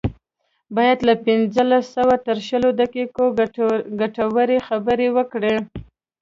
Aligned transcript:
بايد 0.75 0.99
له 1.07 1.13
پنځلسو 1.25 2.07
تر 2.25 2.37
شلو 2.47 2.69
دقيقو 2.81 3.25
ګټورې 4.01 4.57
خبرې 4.67 5.07
وکړي. 5.17 5.55